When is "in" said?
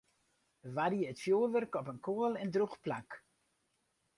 1.93-2.01